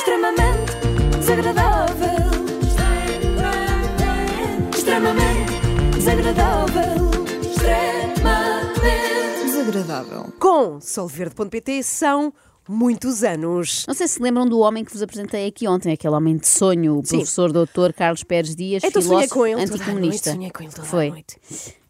[0.00, 0.72] extremamente
[1.18, 2.30] desagradável.
[4.74, 5.52] Extremamente
[5.94, 7.10] desagradável.
[7.42, 8.80] Extremamente
[9.44, 10.32] Desagradável.
[10.40, 12.32] Com solverde.pt são
[12.66, 13.84] muitos anos.
[13.86, 16.98] Não sei se lembram do homem que vos apresentei aqui ontem, aquele homem de sonho,
[16.98, 17.16] o Sim.
[17.18, 20.30] professor doutor Carlos Pérez Dias, Então sonhei filósofo com ele a anticomunista.
[20.30, 21.10] noite, sonhei com ele toda a Foi.
[21.10, 21.36] noite.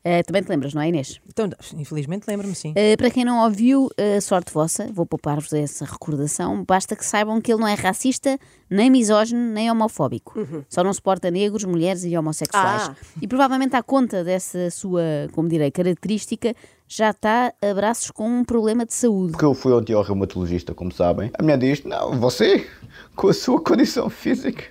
[0.03, 1.21] Eh, também te lembras, não é, Inês?
[1.29, 2.71] Então, infelizmente, lembro-me sim.
[2.71, 6.65] Uh, para quem não ouviu, uh, sorte vossa, vou poupar-vos essa recordação.
[6.65, 8.39] Basta que saibam que ele não é racista,
[8.71, 10.35] nem misógino, nem homofóbico.
[10.71, 12.89] Só não suporta negros, mulheres e homossexuais.
[12.89, 12.97] Ah.
[13.21, 15.03] E provavelmente, à conta dessa sua,
[15.33, 16.55] como direi, característica,
[16.89, 19.33] já está a braços com um problema de saúde.
[19.33, 21.31] Porque eu fui ontem ao reumatologista, como sabem.
[21.39, 22.67] A mulher diz: Não, você,
[23.15, 24.65] com a sua condição física,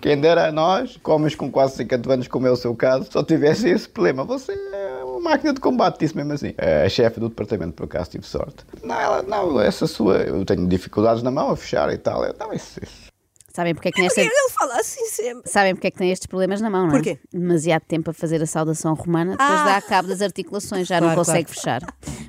[0.00, 3.68] quem dera nós, homens com quase 50 anos, como é o seu caso, só tivesse
[3.68, 4.24] esse problema.
[4.24, 6.54] Você é uma máquina de combate, disse mesmo assim.
[6.84, 8.64] A chefe do departamento, por acaso, tive sorte.
[8.82, 10.18] Não, ela, não, essa sua.
[10.18, 12.24] Eu tenho dificuldades na mão a fechar e tal.
[12.24, 13.09] Eu, não, isso, isso.
[13.54, 14.20] Sabem porque é que nesta...
[14.20, 15.50] Ele fala assim sempre.
[15.50, 16.96] Sabem porque é que tem estes problemas na mão, não é?
[16.98, 17.18] Porquê?
[17.32, 19.64] Demasiado tempo a fazer a saudação romana, depois Ah.
[19.64, 21.82] dá cabo das articulações, já não Claro, consegue fechar.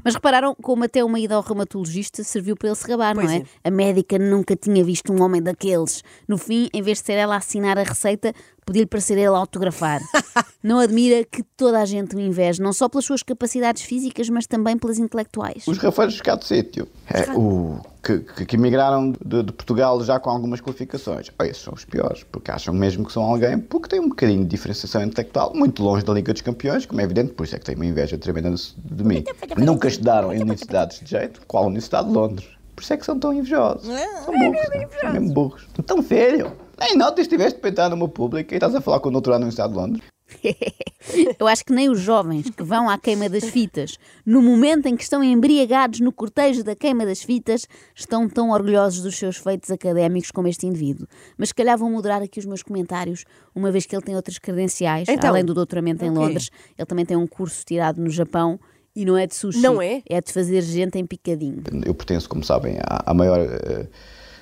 [0.04, 3.34] Mas repararam como até uma ida ao reumatologista serviu para ele se gabar, Pois não
[3.34, 3.38] é?
[3.38, 3.46] é.
[3.64, 6.04] A médica nunca tinha visto um homem daqueles.
[6.28, 8.34] No fim, em vez de ser ela a assinar a receita,
[8.72, 10.02] podia-lhe parecer ele a autografar.
[10.64, 14.48] não admira que toda a gente o inveje, não só pelas suas capacidades físicas, mas
[14.48, 15.68] também pelas intelectuais.
[15.68, 16.88] Os rafeiros de cá do sítio.
[17.10, 21.30] É, o, que, que, que emigraram de, de Portugal já com algumas qualificações.
[21.38, 24.44] Oh, esses são os piores, porque acham mesmo que são alguém porque têm um bocadinho
[24.44, 27.60] de diferenciação intelectual, muito longe da Liga dos Campeões, como é evidente, por isso é
[27.60, 29.24] que têm uma inveja tremenda de, mim.
[29.58, 31.42] Nunca estudaram em universidades de jeito.
[31.46, 32.48] Qual a Universidade de Londres?
[32.76, 33.86] Por isso é que são tão invejosos.
[33.86, 34.88] São burros, né?
[35.02, 35.68] são mesmo burros.
[35.78, 39.12] Então, filho, nem notas estiveste a pentar numa pública e estás a falar com o
[39.12, 40.04] doutorado na Universidade de Londres.
[41.40, 44.96] Eu acho que nem os jovens que vão à queima das fitas, no momento em
[44.96, 49.70] que estão embriagados no cortejo da queima das fitas, estão tão orgulhosos dos seus feitos
[49.72, 51.08] académicos como este indivíduo.
[51.38, 54.38] Mas se calhar vou moderar aqui os meus comentários, uma vez que ele tem outras
[54.40, 56.10] credenciais, Então, além do doutoramento em?
[56.12, 58.60] Londres, ele também tem um curso tirado no Japão
[58.96, 60.02] e não é de sushi, Não é?
[60.08, 61.64] é de fazer gente em picadinho.
[61.86, 63.88] Eu pertenço, como sabem, à, à maior eh,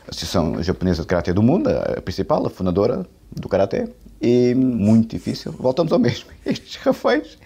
[0.09, 3.87] associação japonesa de karatê do mundo, a principal, a fundadora do karatê,
[4.21, 5.51] e muito difícil.
[5.53, 6.29] Voltamos ao mesmo.
[6.45, 7.37] Estes rafeiros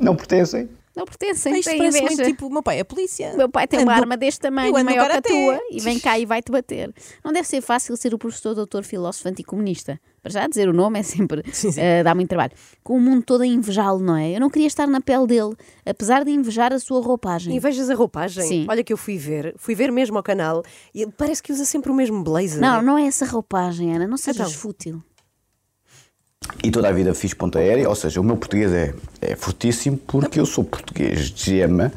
[0.00, 0.68] não pertencem.
[0.96, 2.14] Não pertencem, Isto têm parece inveja.
[2.16, 3.30] muito tipo o meu pai, a polícia.
[3.32, 5.96] O meu pai tem uma Ando- arma deste tamanho, maior que a tua, e vem
[6.00, 6.92] cá e vai-te bater.
[7.24, 10.00] Não deve ser fácil ser o professor doutor filósofo anticomunista.
[10.32, 11.80] Para já dizer o nome é sempre, Sim, sim.
[11.80, 12.52] eh, dá muito trabalho.
[12.82, 14.34] Com o mundo todo a invejá-lo, não é?
[14.36, 15.54] Eu não queria estar na pele dele,
[15.86, 17.54] apesar de invejar a sua roupagem.
[17.56, 18.44] Invejas a roupagem?
[18.44, 18.66] Sim.
[18.68, 20.62] Olha que eu fui ver, fui ver mesmo ao canal
[20.94, 22.60] e ele parece que usa sempre o mesmo blazer.
[22.60, 24.60] Não, não é essa roupagem, Ana, não sejas Então.
[24.60, 25.02] fútil.
[26.64, 29.96] E toda a vida fiz ponta aérea, ou seja, o meu português é, é fortíssimo
[29.98, 31.92] porque eu sou português de gema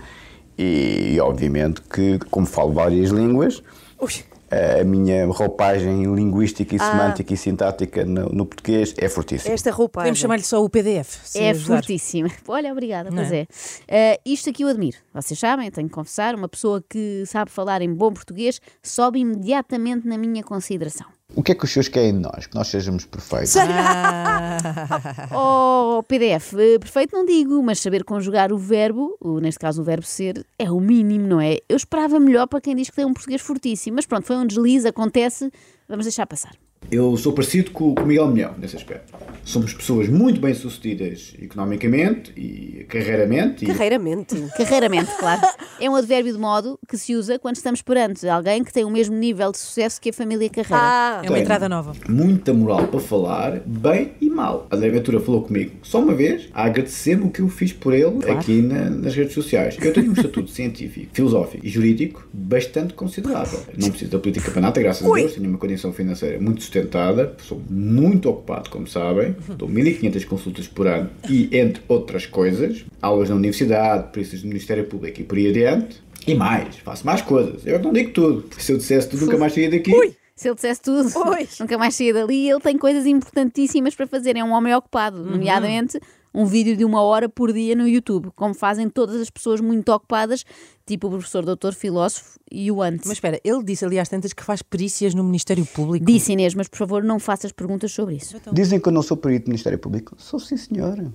[0.57, 3.63] e, obviamente que, como falo várias línguas,
[3.99, 4.11] Ui,
[4.51, 9.53] a minha roupagem linguística e semântica e sintática no, no português é fortíssima.
[9.53, 10.03] esta roupagem.
[10.03, 11.35] Podemos chamar-lhe só o PDF.
[11.35, 12.29] É fortíssima.
[12.47, 13.47] Olha, obrigada, Não pois é?
[13.87, 14.13] é.
[14.13, 14.97] Eh, isto aqui eu admiro.
[15.13, 20.07] Vocês sabem, tenho que confessar, uma pessoa que sabe falar em bom português sobe imediatamente
[20.07, 21.07] na minha consideração.
[21.33, 22.45] O que é que os senhores querem de nós?
[22.45, 23.53] Que nós sejamos perfeitos?
[25.33, 29.85] Oh, PDF, eh, perfeito não digo, mas saber conjugar o verbo, o- neste caso o
[29.85, 31.57] verbo ser, é o mínimo, não é?
[31.69, 34.45] Eu esperava melhor para quem diz que tem um português fortíssimo, mas pronto, foi um
[34.45, 35.51] deslize, acontece,
[35.87, 36.51] vamos deixar passar.
[36.89, 39.13] Eu sou parecido com o Miguel Milhão nesse aspecto.
[39.45, 43.63] Somos pessoas muito bem sucedidas economicamente e carreiramente.
[43.63, 44.35] e- Carreiramente.
[44.57, 45.41] Carreiramente, claro.
[45.79, 48.89] É um advérbio de modo que se usa quando estamos perante alguém que tem o
[48.89, 50.77] mesmo nível de sucesso que a família Carreira.
[50.77, 51.93] Ah, É uma entrada nova.
[52.09, 54.67] Muita moral para falar, bem e mal.
[54.69, 58.29] A Ventura falou comigo só uma vez a agradecer-me o que eu fiz por ele
[58.29, 59.77] aqui na- nas redes sociais.
[59.81, 63.59] Eu tenho um estatuto científico, filosófico e jurídico bastante considerável.
[63.77, 65.19] Não preciso da política para nada, graças Ui.
[65.21, 65.35] a Deus.
[65.35, 67.35] Tenho uma condição financeira muito sustentada.
[67.43, 69.35] Sou muito ocupado, como sabem.
[69.57, 74.85] Dou 1500 consultas por ano e, entre outras coisas, aulas na universidade, preços do Ministério
[74.85, 76.01] Público e por aí adiante.
[76.25, 77.65] E mais, faço mais coisas.
[77.65, 78.45] Eu não digo tudo.
[78.57, 79.91] Se eu dissesse tudo, nunca mais saía daqui.
[80.35, 81.57] Se ele dissesse tudo, Pois.
[81.59, 84.37] nunca mais saía dali, ele tem coisas importantíssimas para fazer.
[84.37, 85.99] É um homem ocupado, nomeadamente
[86.33, 89.91] um vídeo de uma hora por dia no YouTube, como fazem todas as pessoas muito
[89.91, 90.45] ocupadas,
[90.85, 93.05] tipo o professor doutor filósofo e o antes.
[93.05, 96.05] Mas espera, ele disse ali às tantas que faz perícias no Ministério Público.
[96.05, 98.37] Disse Inês, mas por favor não faças perguntas sobre isso.
[98.51, 100.15] Dizem que eu não sou perito do Ministério Público.
[100.17, 101.11] Sou sim, senhora.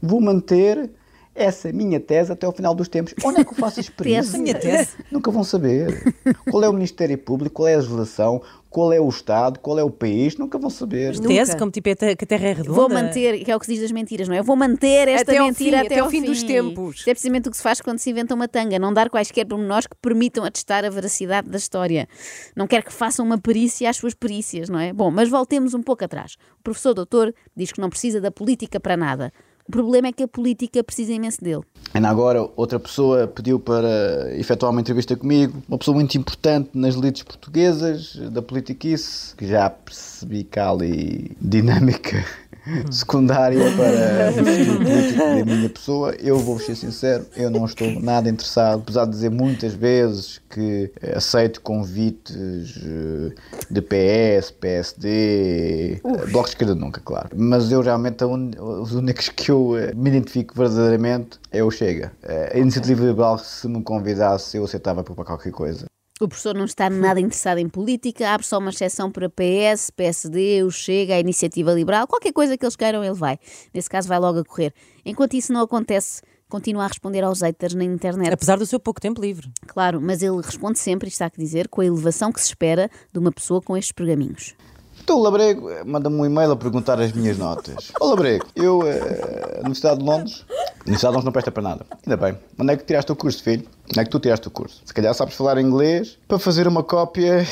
[0.00, 0.90] Vou manter
[1.38, 3.14] essa minha tese até ao final dos tempos.
[3.24, 4.32] Onde é que eu faço experiência?
[4.32, 4.42] Tese.
[4.42, 4.90] Minha tese.
[5.10, 6.14] Nunca vão saber.
[6.50, 9.82] Qual é o Ministério Público, qual é a legislação, qual é o Estado, qual é
[9.82, 11.18] o país, nunca vão saber.
[11.18, 12.72] Tese, como tipo é que a Terra é redonda.
[12.72, 14.40] Vou manter, que é o que se diz das mentiras, não é?
[14.40, 16.96] Eu vou manter esta Até ao mentira fim, até, até ao fim dos tempos.
[16.96, 18.78] Isto é precisamente o que se faz quando se inventa uma tanga.
[18.78, 22.06] Não dar quaisquer pormenores que permitam atestar a veracidade da história.
[22.54, 24.92] Não quer que façam uma perícia às suas perícias, não é?
[24.92, 26.36] Bom, mas voltemos um pouco atrás.
[26.60, 29.32] O professor doutor diz que não precisa da política para nada.
[29.68, 31.60] O problema é que a política precisa imenso dele.
[31.92, 36.94] Ainda agora, outra pessoa pediu para efetuar uma entrevista comigo, uma pessoa muito importante nas
[36.94, 42.24] elites portuguesas, da politiquice, que já percebi que há ali dinâmica
[42.90, 46.14] secundária para o perfil político da minha pessoa.
[46.18, 50.90] Eu vou ser sincero, eu não estou nada interessado, apesar de dizer muitas vezes que
[51.14, 52.36] aceito convites
[52.84, 53.34] eh,
[53.70, 56.00] de PS, PSD, eh,
[56.30, 57.28] Bloco de Esquerda nunca, claro.
[57.36, 62.12] Mas eu realmente, un- os únicos que eu eh, me identifico verdadeiramente é o Chega.
[62.52, 65.84] A Iniciativa Liberal, se me convidasse, eu aceitava para qualquer coisa.
[66.20, 70.64] O professor não está nada interessado em política, abre só uma exceção para PS, PSD,
[70.64, 73.38] o Chega, a Iniciativa Liberal, qualquer coisa que eles queiram, ele vai.
[73.72, 74.74] Nesse caso, vai logo a correr.
[75.04, 78.32] Enquanto isso não acontece, continua a responder aos haters na internet.
[78.32, 79.48] Apesar do seu pouco tempo livre.
[79.68, 82.90] Claro, mas ele responde sempre, isto há que dizer, com a elevação que se espera
[83.12, 84.56] de uma pessoa com estes pergaminhos.
[85.00, 87.92] Então o Labrego eh, manda-me um e-mail a perguntar as minhas notas.
[88.00, 90.44] Ó Labrego, eu, eh, Universidade de Londres,
[90.80, 91.86] Universidade de Londres não presta para nada.
[92.04, 92.36] Ainda bem.
[92.58, 93.64] Onde é que tiraste o curso, filho?
[93.90, 94.82] Onde é que tu tiraste o curso?
[94.84, 97.46] Se calhar sabes falar inglês para fazer uma cópia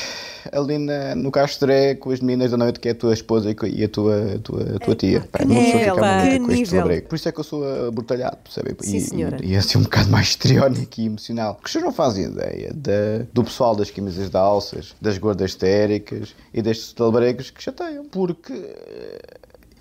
[0.53, 3.85] ali na, no Castré com as meninas da noite que é a tua esposa e
[3.85, 5.21] a tua, a tua, a tua tia.
[5.33, 6.79] Pá, uma pessoa fica que com isto, nível.
[6.81, 7.09] Labrego.
[7.09, 8.77] Por isso é que eu sou abortalhado, percebem?
[8.81, 9.39] Sim, e, senhora.
[9.45, 11.55] E, e assim um bocado mais histriónico e emocional.
[11.55, 16.35] Porque vocês não fazem ideia da- do pessoal das camisas de alças, das gordas histéricas
[16.53, 18.05] e destes talbaregos que chateiam.
[18.05, 19.19] Porque eh,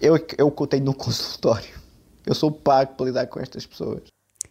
[0.02, 1.76] é o que- é o que eu tenho no consultório.
[2.26, 4.02] Eu sou pago para lidar com estas pessoas.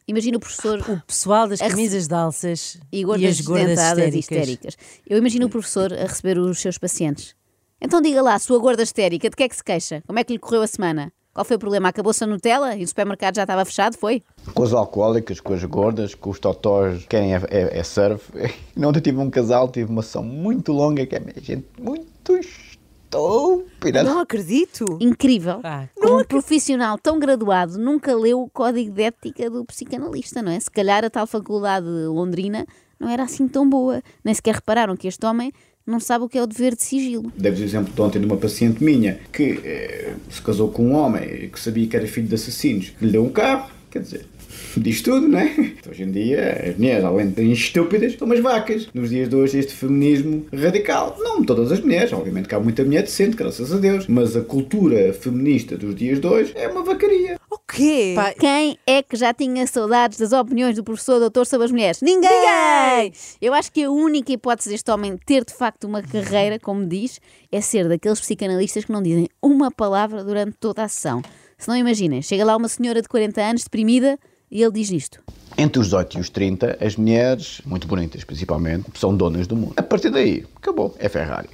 [0.07, 4.19] Imagina o professor O pessoal das camisas de alças e gordas as gordas dentadas e
[4.19, 4.75] histéricas.
[4.75, 5.03] histéricas.
[5.09, 7.35] Eu imagino o professor a receber os seus pacientes.
[7.81, 10.03] Então diga lá, sua gorda histérica, de que é que se queixa?
[10.07, 11.13] Como é que lhe correu a semana?
[11.33, 11.89] Qual foi o problema?
[11.89, 13.97] Acabou-se a Nutella e o supermercado já estava fechado?
[13.99, 14.23] Foi?
[14.55, 18.31] Com as alcoólicas, com as gordas, com os totós que querem é, é, é surf.
[18.79, 23.64] Ontem tive um casal, tive uma sessão muito longa, que é gente muito estúpida.
[23.93, 24.85] Não acredito.
[25.01, 25.61] Incrível.
[25.63, 30.53] Ah, Como um profissional tão graduado nunca leu o código de ética do psicanalista, não
[30.53, 30.61] é?
[30.61, 32.67] Se calhar a tal faculdade londrina
[32.99, 34.03] não era assim tão boa.
[34.25, 35.53] Nem sequer repararam que este homem
[35.87, 37.31] não sabe o que é o dever de sigilo.
[37.37, 40.95] Devo o exemplo de ontem de uma paciente minha que eh, se casou com um
[40.95, 44.27] homem que sabia que era filho de assassinos, que lhe deu um carro, quer dizer,
[44.77, 45.45] diz tudo, não é?
[45.45, 48.89] Então, hoje em dia, as mulheres, além de estúpidas, são umas vacas.
[48.93, 52.85] Nos dias de hoje, este feminismo radical, não todas as mulheres, obviamente que há muita
[52.85, 56.83] mulher decente, graças a Deus, mas a cultura feminista dos dias de hoje é uma
[56.83, 57.39] vacaria.
[57.51, 58.13] O quê?
[58.17, 62.03] Pá, Quem é que já tinha saudades das opiniões do professor doutor sobre as mulheres?
[62.03, 63.13] Ninguém!
[63.41, 67.21] Eu acho que a única hipótese deste homem ter de facto uma carreira, como diz,
[67.53, 71.23] é ser daqueles psicanalistas que não dizem uma palavra durante toda a sessão.
[71.65, 74.19] Se não imaginem, chega lá uma senhora de 40 anos, deprimida,
[74.51, 75.23] e ele diz isto.
[75.57, 79.73] Entre os 18 e os 30, as mulheres, muito bonitas principalmente, são donas do mundo.
[79.75, 80.95] A partir daí, acabou.
[80.99, 81.49] É Ferrari.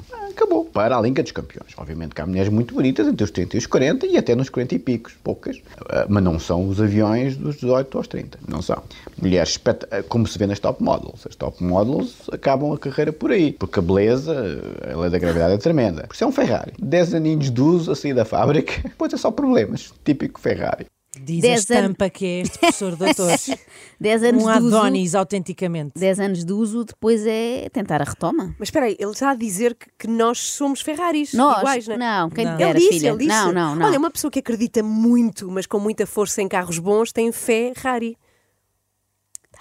[0.72, 1.72] Para a Liga dos Campeões.
[1.76, 4.49] Obviamente que há mulheres muito bonitas entre os 30 e os 40 e até nos
[4.49, 5.14] 40 e picos.
[5.22, 5.61] Poucas.
[5.88, 8.38] Ah, Mas não são os aviões dos 18 aos 30.
[8.49, 8.82] Não são.
[9.20, 11.26] Mulheres, ah, como se vê nas top models.
[11.26, 13.52] As top models acabam a carreira por aí.
[13.52, 14.34] Porque a beleza,
[14.93, 16.06] a lei da gravidade é tremenda.
[16.06, 16.73] Por isso é um Ferrari.
[16.78, 19.93] 10 aninhos de uso a sair da fábrica, depois é só problemas.
[20.05, 20.87] Típico Ferrari.
[21.25, 23.37] Diz a Dez estampa que é este professor doutor.
[24.00, 24.76] 10 anos um de uso.
[24.76, 25.93] Adonis, autenticamente.
[25.99, 28.55] 10 anos de uso, depois é tentar a retoma.
[28.58, 31.34] Mas espera aí, ele está a dizer que, que nós somos Ferraris.
[31.34, 31.58] Nós?
[31.58, 31.99] iguais, não é?
[31.99, 32.56] Não, quem Não.
[32.56, 33.09] dera, Ele disse, filha.
[33.11, 33.28] ele disse.
[33.28, 33.87] Não, não, não.
[33.87, 38.16] Olha, uma pessoa que acredita muito, mas com muita força em carros bons, tem Ferrari.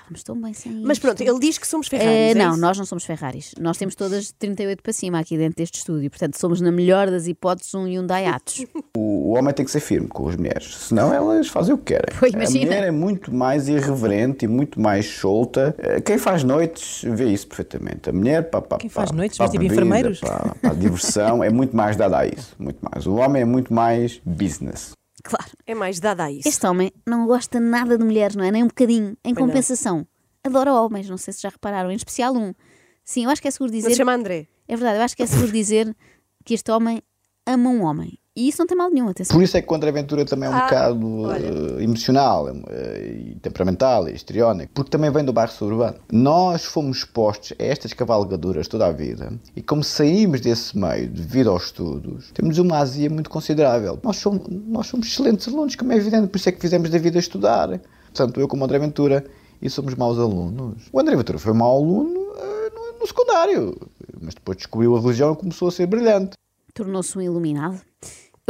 [0.10, 1.02] Estávamos tão bem sem Mas isto.
[1.04, 2.12] pronto, ele diz que somos Eh, Ferraris.
[2.12, 2.62] é não, isso?
[2.62, 3.52] nós não somos Ferraris.
[3.60, 6.10] Nós temos todas 38 para cima aqui dentro deste estúdio.
[6.10, 8.66] Portanto, somos, na melhor das hipóteses, um Hyundai Atos.
[8.98, 11.94] O, o homem tem que ser firme com as mulheres, senão elas fazem o que
[11.94, 12.16] querem.
[12.20, 12.64] Pois, imagina.
[12.64, 15.76] A mulher é muito mais irreverente e muito mais solta.
[15.78, 18.10] Eh, Quem faz noites vê isso perfeitamente.
[18.10, 20.20] A mulher, para, para, Quem faz para- noites, vês tipo enfermeiros?
[20.20, 22.56] Para a diversão, é muito mais dada a isso.
[22.58, 23.06] Muito mais.
[23.06, 24.92] O homem é muito mais business.
[25.24, 25.52] Claro.
[25.66, 26.48] É mais dada a isso.
[26.48, 28.52] Este homem não gosta nada de mulheres, não é?
[28.52, 29.10] Nem um bocadinho.
[29.24, 29.48] Em Pois não.
[29.48, 30.08] compensação,
[30.44, 31.10] adora homens.
[31.10, 31.92] Não sei se já repararam.
[31.92, 32.54] Em especial um.
[33.04, 33.90] Sim, eu acho que é seguro dizer.
[33.90, 34.48] se chama André.
[34.68, 35.96] É verdade, eu acho que é seguro dizer
[36.46, 37.02] que este homem
[37.46, 38.20] ama um homem.
[38.40, 39.36] E isso não tem mal nenhum, atenção.
[39.36, 41.46] Por isso é que o André Ventura também é um Ah, bocado olha.
[41.80, 45.98] eh, emocional eh, e temperamental e histriónico, porque também vem do bairro suburbano.
[46.12, 51.50] Nós fomos expostos a estas cavalgaduras toda a vida e como saímos desse meio devido
[51.50, 54.00] aos estudos, temos uma azia muito considerável.
[54.02, 56.98] Nós somos, nós somos excelentes alunos, como é evidente, por isso é que fizemos da
[56.98, 57.80] vida estudar.
[58.14, 59.26] Tanto eu como o André Ventura.
[59.62, 60.84] E somos maus alunos.
[60.94, 63.76] O André Ventura foi mau aluno eh, no, no secundário.
[64.22, 66.38] Mas depois descobriu a religião e começou a ser brilhante.
[66.74, 67.82] Tornou-se um iluminado.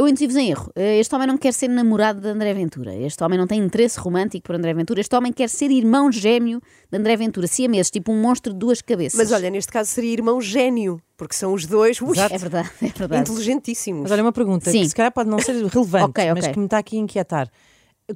[0.00, 0.72] Eu induzir-vos em erro.
[0.74, 2.94] Eh, Este homem não quer ser namorado de André Ventura.
[2.96, 4.98] Este homem não tem interesse romântico por André Ventura.
[4.98, 6.58] Este homem quer ser irmão gêmeo
[6.90, 7.46] de André Ventura.
[7.46, 9.18] Siameses, tipo um monstro de duas cabeças.
[9.18, 12.86] Mas olha, neste caso seria irmão gênio, porque são os dois ui, É verdade, é
[12.88, 13.30] verdade.
[13.30, 14.02] inteligentíssimos.
[14.04, 14.80] Mas olha, uma pergunta Sim.
[14.80, 17.50] que se calhar pode não ser relevante, Ok, mas que me está aqui a inquietar.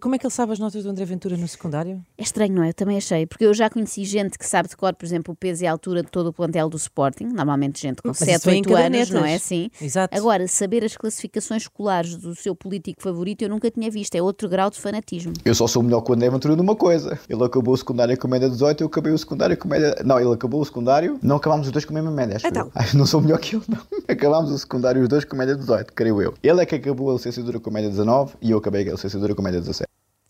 [0.01, 2.03] Como é que ele sabe as notas do André Ventura no secundário?
[2.19, 2.71] É estranho, não é?
[2.71, 5.37] Eu também achei, porque eu já conheci gente que sabe de cor, por exemplo, o
[5.37, 8.31] peso e a altura de todo o plantel do Sporting, normalmente gente com Mas 7,
[8.31, 9.71] isso vem em 8 anos, não é assim?
[9.81, 10.17] Exato.
[10.17, 14.49] Agora, saber as classificações escolares do seu político favorito eu nunca tinha visto, é outro
[14.49, 15.33] grau de fanatismo.
[15.45, 17.19] Eu só sou melhor que o André Ventura numa coisa.
[17.29, 19.95] Ele acabou o secundário com média 18, eu acabei o secundário com média.
[20.05, 22.37] Não, ele acabou o secundário, não acabámos os dois com a mesma média.
[22.37, 22.71] Acho Então.
[22.75, 22.99] eu.
[22.99, 23.81] Não sou melhor que ele, não.
[24.09, 26.35] Acabámos o secundário os dois com média 18, creio eu.
[26.43, 29.43] Ele é que acabou a licenciatura com média 19 e eu acabei a licenciatura com
[29.43, 29.84] média 17.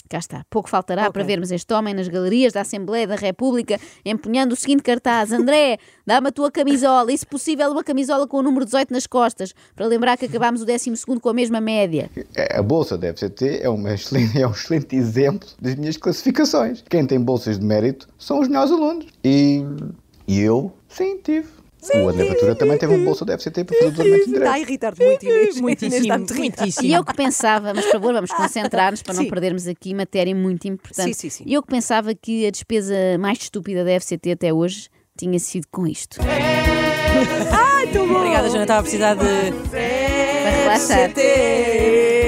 [0.08, 0.44] Cá está.
[0.50, 4.82] Pouco faltará para vermos este homem nas galerias da Assembleia da República empunhando o seguinte
[4.82, 8.92] cartaz: André, dá-me a tua camisola, e se possível, uma camisola com o número 18
[8.92, 12.10] nas costas, para lembrar que acabámos o 12 com a mesma média.
[12.36, 16.84] É, A bolsa da FCT é, uma excelente, é um excelente exemplo das minhas classificações.
[16.90, 19.06] Quem tem bolsas de mérito são os melhores alunos.
[19.24, 19.64] E,
[20.28, 21.48] e eu, sim, tive.
[21.94, 24.52] O André Ventura também teve uma bolsa da FCT para fazer o doutoramento de Está
[24.52, 25.60] a irritar-te muito, Inês.
[25.60, 26.88] Muitíssimo, muito muitíssimo.
[26.88, 29.30] E eu que pensava, mas por favor, vamos concentrar-nos para não Sim.
[29.30, 31.14] perdermos aqui matéria muito importante.
[31.14, 31.44] Sim, sim, sim.
[31.46, 35.66] E eu que pensava que a despesa mais estúpida da FCT até hoje tinha sido
[35.70, 36.18] com isto.
[37.52, 38.16] Ai, tão bom.
[38.16, 38.62] Obrigada, Joana.
[38.62, 39.52] Estava a precisar de.
[39.70, 41.10] Para relaxar.
[41.10, 42.23] FCT.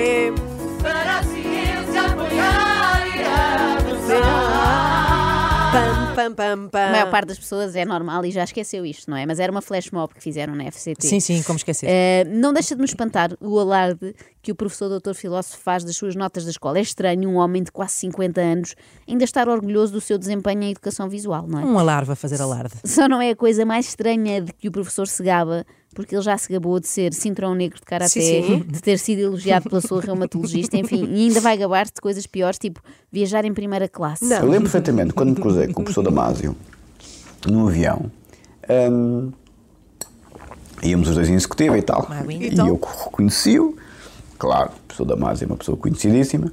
[6.17, 6.87] Pam, pam, pam.
[6.89, 9.27] A maior parte das pessoas é normal e já esqueceu isto, não é?
[9.27, 11.07] Mas era uma flash mob que fizeram na FCT.
[11.07, 11.87] Sim, sim, como esquecer.
[11.89, 15.95] Eh, não deixa de me espantar o alarde que o professor doutor filósofo faz das
[15.97, 16.79] suas notas da escola.
[16.79, 18.75] É estranho um homem de quase 50 anos
[19.07, 21.65] ainda estar orgulhoso do seu desempenho em educação visual, não é?
[21.65, 22.75] Um alarve a fazer alarde.
[22.85, 26.23] Só não é a coisa mais estranha de que o professor se gaba, porque ele
[26.23, 28.65] já se gabou de ser cinturão negro de karaté, Sim, sim.
[28.69, 32.59] de ter sido elogiado pela sua reumatologista, enfim, e ainda vai gabar-se de coisas piores,
[32.59, 34.25] tipo viajar em primeira classe.
[34.27, 34.37] Não.
[34.37, 36.55] Eu lembro perfeitamente quando me cruzei com o professor Damásio
[37.49, 38.11] num avião.
[38.93, 39.33] hum,
[40.83, 42.07] íamos os dois em executiva e tal.
[42.29, 43.75] E eu reconheci-o.
[44.39, 46.53] Claro, o professor Damásio é uma pessoa conhecidíssima.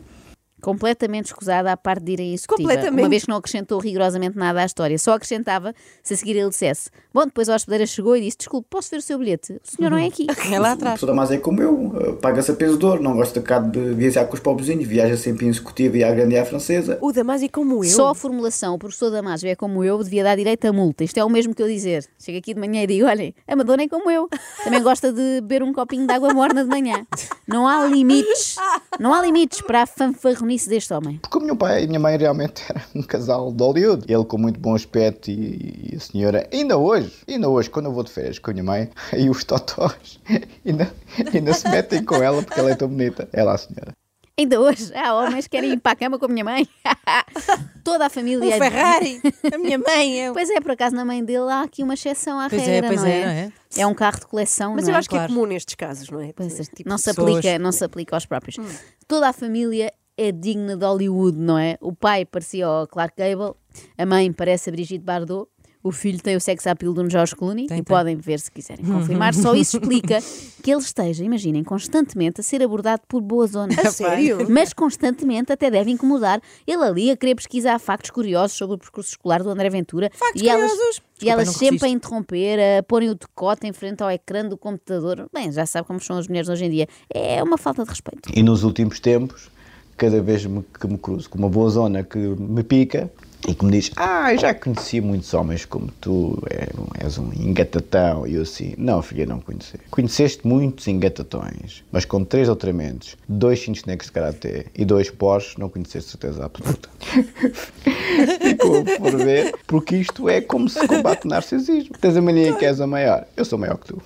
[0.63, 2.69] Completamente escusada à parte de ir em executiva.
[2.69, 3.01] Completamente.
[3.03, 4.97] Uma vez que não acrescentou rigorosamente nada à história.
[4.97, 8.67] Só acrescentava se a seguir ele dissesse: Bom, depois a hospedeira chegou e disse: Desculpe,
[8.69, 9.53] posso ver o seu bilhete?
[9.63, 10.25] O senhor não é aqui.
[10.51, 10.79] É lá O atrás.
[10.99, 14.25] professor Damásio é como eu, paga-se a peso de ouro, não gosta cá de viajar
[14.25, 16.97] com os pobrezinhos, viaja sempre em executiva e à grande e à francesa.
[17.01, 17.89] O Damásio é como eu.
[17.89, 21.03] Só a formulação, o professor Damásio é como eu, devia dar direito a multa.
[21.03, 22.07] Isto é o mesmo que eu dizer.
[22.17, 24.29] Chego aqui de manhã e digo: olhem, a Madonna é como eu.
[24.63, 27.05] Também gosta de beber um copinho de água morna de manhã.
[27.47, 28.55] Não há limites.
[28.99, 29.87] Não há limites para a
[30.65, 31.17] deste homem.
[31.21, 34.05] Porque o meu pai e a minha mãe realmente era um casal de Hollywood.
[34.11, 37.91] Ele com muito bom aspecto e, e a senhora, ainda hoje, ainda hoje, quando eu
[37.93, 40.19] vou de férias com a minha mãe, aí os totós
[40.65, 40.91] ainda,
[41.33, 43.27] ainda se metem com ela porque ela é tão bonita.
[43.33, 43.91] Ela, a senhora.
[44.35, 46.67] Ainda hoje há homens que querem ir para a cama com a minha mãe.
[47.83, 48.47] Toda a família.
[48.47, 49.21] Um é- Ferrari!
[49.53, 50.33] A minha mãe é.
[50.33, 52.87] Pois é, por acaso na mãe dele há aqui uma exceção à Pois é, regra,
[52.89, 53.25] pois não, é, é?
[53.25, 53.51] não é?
[53.77, 54.99] É um carro de coleção, Mas não eu é?
[54.99, 56.33] acho que é comum nestes casos, não é?
[56.33, 58.55] Pois é, Tipo, não se pessoas- aplica, não se aplica aos próprios.
[59.07, 61.77] Toda a família é digna de Hollywood, não é?
[61.81, 63.55] O pai parecia o Clark Gable,
[63.97, 65.47] a mãe parece a Brigitte Bardot,
[65.83, 67.95] o filho tem o sex appeal de um George Clooney Tem, e tem.
[67.95, 69.33] podem ver se quiserem confirmar.
[69.33, 70.19] Só isso explica
[70.63, 73.73] que ele esteja, imaginem, constantemente a ser abordado por boa zona.
[73.83, 74.49] A sério?
[74.49, 76.41] Mas constantemente até deve incomodar.
[76.65, 80.09] Ele ali a querer pesquisar factos curiosos sobre o percurso escolar do André Ventura.
[80.13, 80.95] Factos e elas, curiosos?
[80.95, 84.45] e Desculpa, elas não sempre a interromper, a porem o decote em frente ao ecrã
[84.47, 85.27] do computador.
[85.33, 86.87] Bem, já sabe como são as mulheres hoje em dia.
[87.13, 88.29] É uma falta de respeito.
[88.33, 89.51] E nos últimos tempos,
[89.97, 90.45] cada vez
[90.79, 93.09] que me cruzo com uma boa zona que me pica
[93.47, 96.69] e que me diz: Ah, eu já conheci muitos homens como tu, é-
[97.03, 98.25] és um engatatão.
[98.27, 99.77] E eu assim: Não, filha, não conheci.
[99.91, 105.59] Conheceste muitos engatatões, mas com três doutoramentos, dois cintos negros de karaté e dois Porsche,
[105.59, 106.89] não conheceste certeza absoluta.
[108.41, 111.95] Ficou por ver, porque isto é como se combate o narcisismo.
[111.99, 114.01] Tens a mania que és a maior, eu sou maior que tu.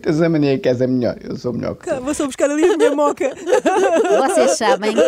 [0.00, 2.00] Tens a mania que és a melhor, eu sou melhor que tu.
[2.00, 3.30] Vou só buscar ali a minha moca.
[4.28, 5.00] Vocês sabem que.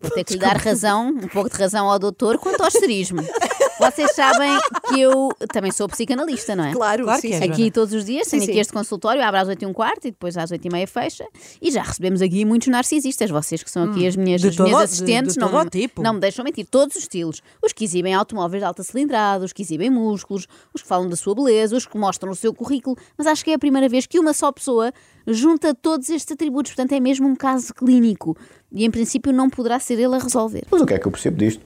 [0.00, 3.22] Vou ter que lhe dar razão, um pouco de razão ao doutor quanto ao asterismo.
[3.78, 4.50] Vocês sabem
[4.88, 6.72] que eu também sou psicanalista, não é?
[6.72, 7.44] Claro, Claro sim, que é, sim.
[7.46, 7.54] Joana.
[7.54, 8.60] Aqui todos os dias, tenho Sim, aqui sim.
[8.60, 11.24] este consultório, abre às 8 e um quarto e depois às 8 e meia fecha.
[11.60, 14.72] E já recebemos aqui muitos narcisistas, vocês que são aqui as minhas, de as minhas
[14.72, 16.02] todo- assistentes, de- de não, todo me- tipo.
[16.02, 17.42] não me deixam mentir, todos os estilos.
[17.62, 21.16] Os que exibem automóveis de alta cilindrada, os que exibem músculos, os que falam da
[21.16, 24.06] sua beleza, os que mostram o seu currículo, mas acho que é a primeira vez
[24.06, 24.92] que uma só pessoa
[25.26, 28.36] junta todos estes atributos, portanto é mesmo um caso clínico.
[28.72, 30.64] E em princípio não poderá ser ele a resolver.
[30.70, 31.64] Mas o que é que eu percebo disto?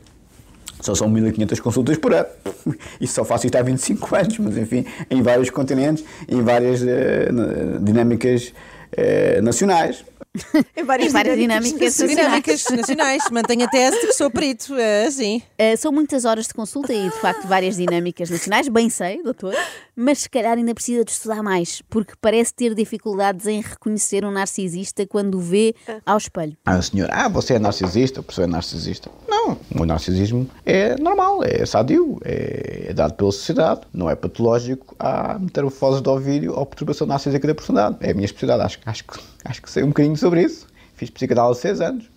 [0.80, 2.26] Só são 1500 consultas por ano.
[3.00, 7.78] E só faço isto há 25 anos, mas enfim, em vários continentes, em várias na-
[7.80, 8.52] dinâmicas
[8.92, 10.04] eh, nacionais.
[10.76, 13.24] Em várias, Em várias dinâmicas Dinâmicas nacionais.
[13.32, 14.74] Mantenha tese de que sou perito.
[14.76, 15.42] É assim.
[15.58, 19.54] Uh, são muitas horas de consulta e, de facto, várias dinâmicas nacionais, bem sei, doutor,
[19.96, 24.30] mas se calhar ainda precisa de estudar mais, porque parece ter dificuldades em reconhecer um
[24.30, 25.74] narcisista quando o vê
[26.06, 26.56] ao espelho.
[26.64, 29.10] Ah, o senhor, ah, você é narcisista, a pessoa é narcisista.
[29.28, 34.94] Não, o narcisismo é normal, é sadio, é, é dado pela sociedade, não é patológico.
[34.98, 37.96] Há metamorfose do ovídio ou perturbação narcísica da personalidade.
[38.06, 40.66] É a minha especialidade, acho, acho, que- acho que sei um bocadinho sobre isso.
[40.94, 42.10] Fiz psicanálise há seis anos.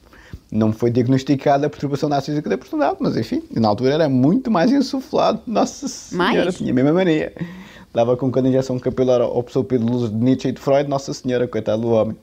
[0.52, 4.52] Não me foi diagnosticada a perturbação narcísica da personalidade, mas enfim, na altura era muito
[4.52, 5.42] mais insuflado.
[5.48, 6.56] Nossa Senhora, Mais?
[6.56, 7.34] tinha a mesma mania.
[7.94, 11.14] Dava com cada injeção capilar ao professor de luz de Nietzsche e de Freud, Nossa
[11.14, 12.18] Senhora, coitado do homem.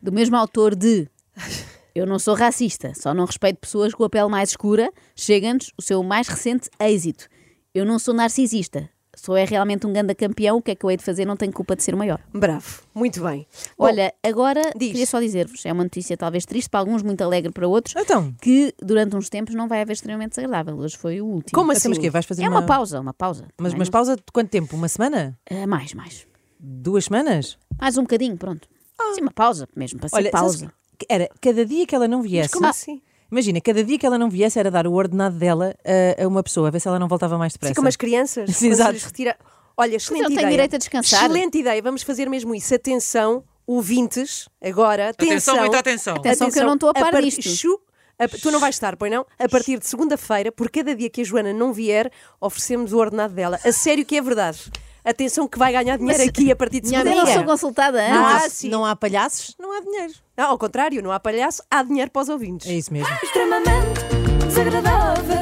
[0.00, 1.08] Do mesmo autor de
[1.96, 5.82] Eu não sou racista, só não respeito pessoas com a pele mais escura, chega-nos o
[5.82, 7.26] seu mais recente êxito.
[7.74, 10.90] Eu não sou narcisista, sou é realmente um ganda campeão, o que é que eu
[10.90, 11.24] hei de fazer?
[11.24, 12.20] Não tenho culpa de ser o maior.
[12.32, 13.46] Bravo, muito bem.
[13.76, 14.90] Bom, Olha, agora diz.
[14.92, 18.32] queria só dizer-vos, é uma notícia talvez triste para alguns, muito alegre para outros, Então.
[18.40, 20.76] que durante uns tempos não vai haver extremamente desagradável.
[20.76, 21.52] Hoje foi o último.
[21.54, 21.88] Como Então, assim?
[21.88, 22.10] mas quê?
[22.10, 23.48] Vais fazer É uma pausa, uma pausa.
[23.58, 24.76] Mas, mas pausa de quanto tempo?
[24.76, 25.36] Uma semana?
[25.50, 26.26] Ah, mais, mais.
[26.60, 27.58] Duas semanas?
[27.80, 28.68] Mais um bocadinho, pronto.
[29.14, 30.72] Sim, uma pausa, mesmo para ser Olha, pausa.
[30.98, 32.52] que era cada dia que ela não viesse.
[32.52, 33.00] como assim?
[33.30, 35.74] Imagina, cada dia que ela não viesse era dar o ordenado dela
[36.18, 37.72] a, a uma pessoa, a ver se ela não voltava mais depressa.
[37.72, 38.56] Assim como as crianças.
[38.56, 38.92] Sim, exato.
[38.92, 39.36] lhes retira...
[39.78, 40.50] Olha, excelente ele tem ideia.
[40.50, 41.24] direito a descansar.
[41.24, 42.74] Excelente ideia, vamos fazer mesmo isso.
[42.74, 45.28] Atenção, ouvintes, agora, atenção.
[45.54, 46.14] Atenção, muita atenção.
[46.16, 47.42] Atenção que eu não estou a par par- disto.
[47.42, 47.78] Chu-
[48.18, 49.26] a- tu não vais estar, pois não?
[49.38, 53.34] A partir de segunda-feira, por cada dia que a Joana não vier, oferecemos o ordenado
[53.34, 53.60] dela.
[53.62, 54.58] A sério que é verdade.
[55.06, 58.02] Atenção que vai ganhar dinheiro aqui a partir de Mas eu segunda não sou consultada
[58.02, 58.16] antes.
[58.16, 58.68] Ah, há, sim.
[58.68, 60.12] não há palhaços, não há dinheiro.
[60.36, 62.68] Não, ao contrário, não há palhaço, há dinheiro para os ouvintes.
[62.68, 63.08] É isso mesmo.
[63.22, 64.00] extremamente
[64.48, 65.36] desagradável.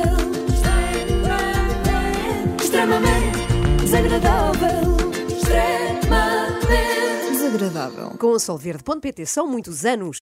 [2.60, 3.38] Extremamente
[3.82, 4.96] desagradável.
[5.34, 8.10] Extremamente desagradável.
[8.18, 10.18] Com o solverde.pt são muitos anos.